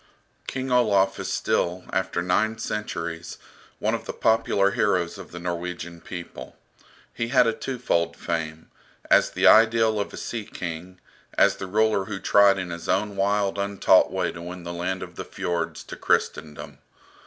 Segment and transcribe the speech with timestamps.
[0.47, 3.37] King Olaf is still, after nine centuries,
[3.77, 6.55] one of the popular heroes of the Norwegian people.
[7.13, 8.71] He had a twofold fame,
[9.11, 10.99] as the ideal of a sea king,
[11.37, 15.03] as the ruler who tried in his own wild untaught way to win the land
[15.03, 16.79] of the Fiords to Christendom.